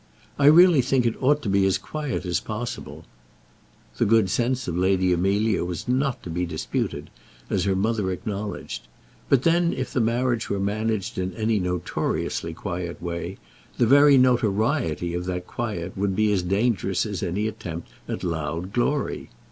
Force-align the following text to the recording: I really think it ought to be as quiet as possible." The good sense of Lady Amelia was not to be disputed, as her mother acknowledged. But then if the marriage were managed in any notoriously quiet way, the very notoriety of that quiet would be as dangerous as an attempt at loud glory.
I 0.39 0.47
really 0.47 0.81
think 0.81 1.05
it 1.05 1.13
ought 1.21 1.43
to 1.43 1.47
be 1.49 1.63
as 1.67 1.77
quiet 1.77 2.25
as 2.25 2.39
possible." 2.39 3.05
The 3.97 4.05
good 4.07 4.31
sense 4.31 4.67
of 4.67 4.75
Lady 4.75 5.13
Amelia 5.13 5.63
was 5.63 5.87
not 5.87 6.23
to 6.23 6.31
be 6.31 6.43
disputed, 6.43 7.11
as 7.51 7.65
her 7.65 7.75
mother 7.75 8.09
acknowledged. 8.11 8.87
But 9.29 9.43
then 9.43 9.73
if 9.73 9.93
the 9.93 9.99
marriage 10.01 10.49
were 10.49 10.59
managed 10.59 11.19
in 11.19 11.35
any 11.35 11.59
notoriously 11.59 12.55
quiet 12.55 12.99
way, 12.99 13.37
the 13.77 13.85
very 13.85 14.17
notoriety 14.17 15.13
of 15.13 15.25
that 15.25 15.45
quiet 15.45 15.95
would 15.95 16.15
be 16.15 16.31
as 16.33 16.41
dangerous 16.41 17.05
as 17.05 17.21
an 17.21 17.37
attempt 17.37 17.87
at 18.07 18.23
loud 18.23 18.73
glory. 18.73 19.29